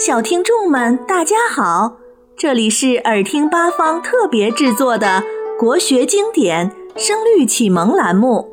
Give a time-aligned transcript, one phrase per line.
[0.00, 1.98] 小听众们，大家好！
[2.34, 5.22] 这里是耳听八方特别制作的
[5.58, 8.50] 国学经典《声律启蒙》栏目，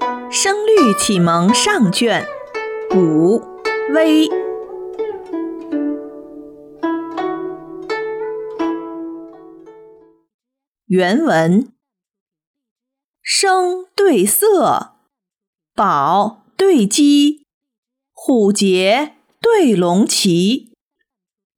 [0.30, 2.24] 《声律启蒙》上卷
[2.94, 3.42] 五
[3.92, 4.28] 微
[10.86, 11.72] 原文：
[13.24, 14.92] 声对色。
[15.76, 17.46] 宝对鸡，
[18.12, 20.72] 虎节对龙旗，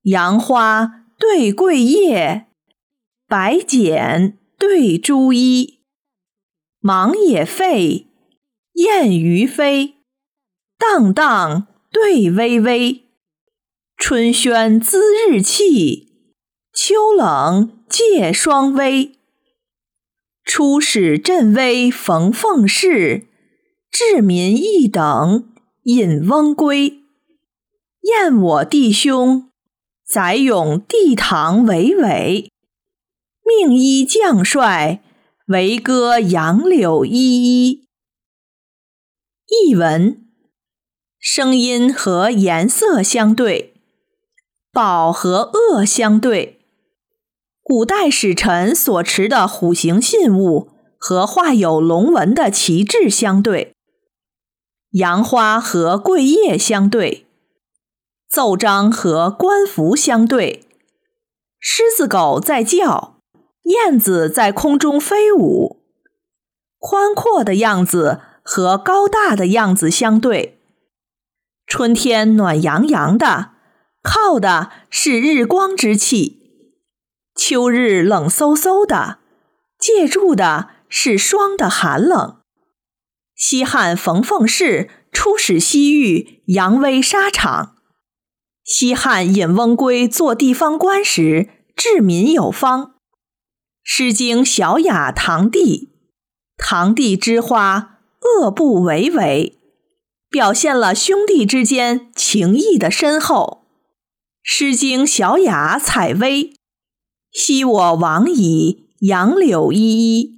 [0.03, 2.47] 杨花对桂叶，
[3.27, 5.81] 白茧对朱衣。
[6.81, 8.07] 忙也沸，
[8.75, 9.97] 燕鱼飞，
[10.79, 13.05] 荡荡对微微。
[13.97, 16.13] 春轩滋日气，
[16.73, 19.13] 秋冷借霜微。
[20.45, 23.27] 初始振威逢凤事。
[23.91, 25.49] 治民一等
[25.85, 27.03] 引翁归，
[28.03, 29.51] 燕我弟兄，
[30.07, 32.51] 载咏帝堂巍巍。
[33.45, 35.03] 命依将帅，
[35.47, 37.87] 为歌杨柳依依。
[39.47, 40.27] 译文：
[41.21, 43.75] 声音和颜色相对，
[44.73, 46.61] 宝和恶相对。
[47.63, 53.76] 古代使臣所持的虎形信物和画有龙纹的旗帜相对。
[54.97, 57.27] 杨花和桂叶相对，
[58.31, 60.67] 奏章和官服相对，
[61.61, 63.19] 狮子狗在叫，
[63.65, 65.83] 燕子在空中飞舞，
[66.79, 70.59] 宽阔的样子和高大的样子相对。
[71.67, 73.51] 春天暖洋洋的，
[74.03, 76.39] 靠的是日光之气；
[77.35, 79.19] 秋日冷飕飕的，
[79.79, 82.39] 借助的是霜的寒冷。
[83.37, 87.77] 西汉冯凤氏出使西域，扬威沙场。
[88.65, 92.87] 西汉尹翁归做地方官时，治民有方。
[93.85, 95.91] 《诗经·小雅·堂弟》
[96.57, 99.59] ：“堂弟之花，恶不为为”，
[100.31, 103.67] 表现了兄弟之间情谊的深厚。
[104.43, 106.45] 《诗经·小雅·采薇》
[107.31, 109.79] ：“昔我往矣，杨柳依
[110.19, 110.36] 依。”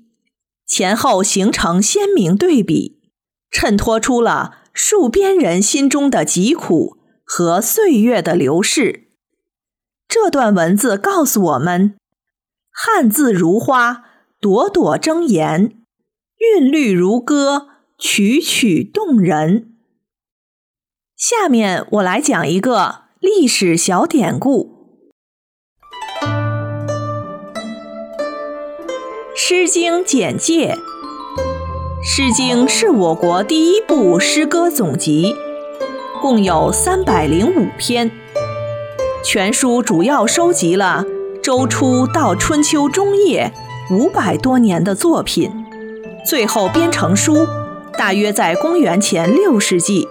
[0.69, 3.01] 前后形成鲜明对比，
[3.51, 9.09] 衬托出了戍边人心中的疾苦和岁月的流逝。
[10.07, 11.97] 这段文字告诉我们，
[12.71, 14.05] 汉字如花，
[14.41, 15.71] 朵朵争妍；
[16.37, 17.69] 韵律如歌，
[17.99, 19.75] 曲曲动人。
[21.17, 24.75] 下面我来讲一个历史小典故。
[29.51, 30.77] 《诗经》简介，
[32.05, 35.35] 《诗经》是我国第一部诗歌总集，
[36.21, 38.11] 共有三百零五篇。
[39.25, 41.03] 全书主要收集了
[41.43, 43.51] 周初到春秋中叶
[43.91, 45.51] 五百多年的作品，
[46.27, 47.47] 最后编成书，
[47.97, 50.07] 大约在公元前六世纪。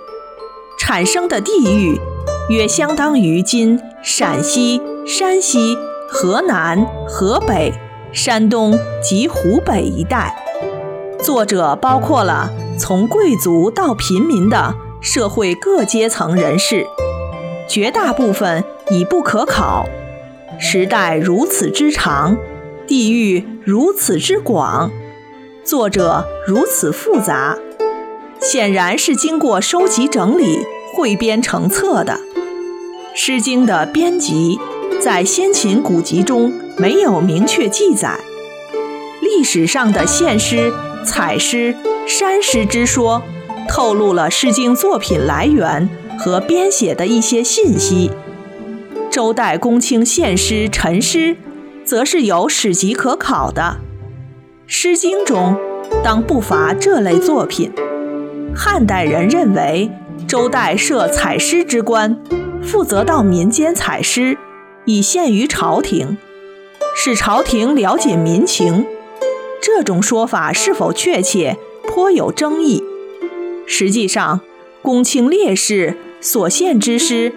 [0.79, 2.01] 产生的地域
[2.49, 5.77] 约相当于今陕西、山西、
[6.09, 7.71] 河南、河北。
[8.17, 10.35] 山东及湖北一带，
[11.21, 16.87] 作者包括了从贵族到平民的社会各阶层人士，
[17.69, 19.85] 绝大部分已不可考。
[20.57, 22.35] 时代如此之长，
[22.87, 24.89] 地域如此之广，
[25.63, 27.55] 作者如此复杂，
[28.41, 32.13] 显然是经过收集整理、汇编成册的。
[33.13, 34.59] 《诗经》的编辑
[34.99, 36.51] 在先秦古籍中。
[36.79, 38.19] 没有明确记载，
[39.19, 40.71] 历史上的献诗、
[41.03, 43.23] 采诗、山诗之说，
[43.67, 45.89] 透露了《诗经》作品来源
[46.19, 48.11] 和编写的一些信息。
[49.09, 51.35] 周代公卿献诗、陈诗，
[51.83, 53.77] 则是有史籍可考的，
[54.67, 55.57] 《诗经》中
[56.03, 57.71] 当不乏这类作品。
[58.55, 59.89] 汉代人认为，
[60.27, 62.19] 周代设采诗之官，
[62.61, 64.37] 负责到民间采诗，
[64.85, 66.17] 以献于朝廷。
[67.09, 68.85] 使朝廷了解民情，
[69.61, 71.55] 这种说法是否确切，
[71.87, 72.83] 颇有争议。
[73.65, 74.41] 实际上，
[74.81, 77.33] 公卿烈士所献之诗，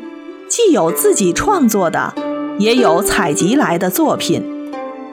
[0.49, 2.13] 既有自己创作的，
[2.59, 4.43] 也有采集来的作品。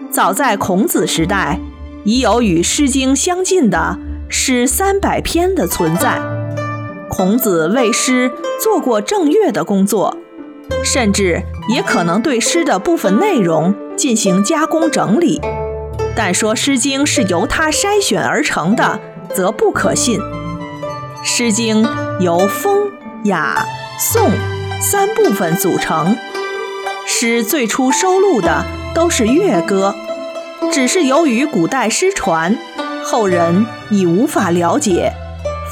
[0.10, 1.60] 早在孔子时代，
[2.04, 6.20] 已有与《诗经》相近的诗三百篇的存在。
[7.08, 10.18] 孔子为诗做过正乐的工作。
[10.84, 15.42] 甚至也可能对诗的部分内容进行加工整理，
[16.16, 19.00] 但说《诗经》是由他筛选而成的，
[19.34, 20.20] 则不可信。
[21.24, 21.84] 《诗经》
[22.22, 22.92] 由风、
[23.24, 23.66] 雅、
[24.00, 24.30] 颂
[24.80, 26.16] 三部分组成。
[27.06, 28.64] 诗最初收录的
[28.94, 29.96] 都是乐歌，
[30.72, 32.56] 只是由于古代失传，
[33.04, 35.12] 后人已无法了解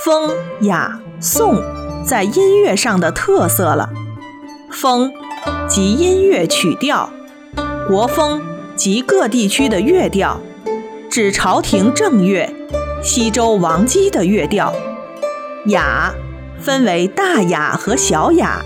[0.04, 0.32] 风、
[0.62, 1.62] 雅、颂
[2.04, 3.90] 在音乐上的特色了。
[4.72, 5.14] 风
[5.68, 7.10] 即音乐曲调，
[7.88, 8.42] 国风
[8.76, 10.42] 及各地区的乐调，
[11.08, 12.52] 指朝廷正乐、
[13.04, 14.74] 西周王姬的乐调。
[15.68, 16.12] 雅
[16.60, 18.64] 分为大雅和小雅，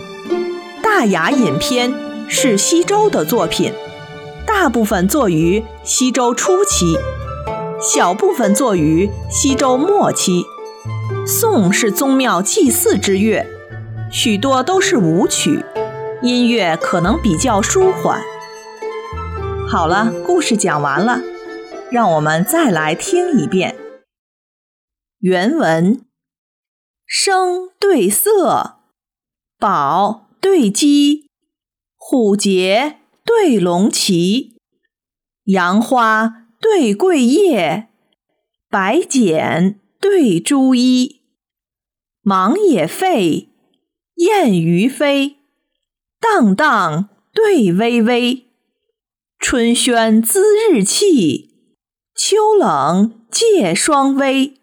[0.82, 1.94] 大雅隐篇
[2.30, 3.74] 是西周的作品，
[4.48, 6.98] 大部分作于西周初期，
[7.82, 10.46] 小部分作于西周末期。
[11.28, 13.46] 颂是宗庙祭祀之乐，
[14.10, 15.66] 许多都是舞曲，
[16.22, 18.22] 音乐可能比较舒缓。
[19.72, 21.22] 好了，故事讲完了，
[21.92, 23.76] 让我们再来听一遍
[25.20, 26.04] 原文。
[27.06, 28.80] 声对色，
[29.60, 31.30] 宝对鸡，
[31.96, 34.56] 虎节对龙旗，
[35.44, 37.90] 杨花对桂叶，
[38.72, 41.22] 白简对朱衣。
[42.24, 43.50] 忙也沸，
[44.16, 45.38] 燕于飞，
[46.20, 48.49] 荡荡对微微。
[49.42, 51.50] 春轩滋日气，
[52.14, 54.60] 秋冷借霜微。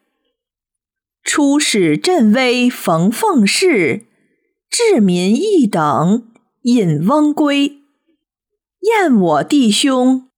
[1.25, 4.05] 出使镇威逢凤事，
[4.69, 6.29] 治民一等
[6.63, 7.79] 引翁归。
[8.83, 10.29] 燕我弟兄，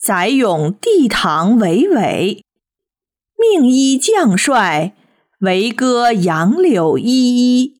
[0.00, 2.44] 载咏帝堂巍巍。
[3.36, 4.96] 命依将帅，
[5.40, 7.79] 为歌杨柳依依。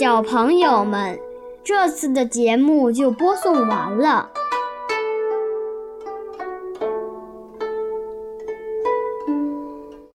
[0.00, 1.20] 小朋友们，
[1.62, 4.30] 这次的节目就播送完了。